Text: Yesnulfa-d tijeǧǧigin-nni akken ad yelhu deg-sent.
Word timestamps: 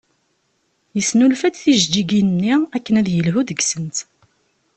Yesnulfa-d 0.95 1.55
tijeǧǧigin-nni 1.57 2.53
akken 2.75 2.95
ad 2.99 3.07
yelhu 3.15 3.41
deg-sent. 3.47 3.97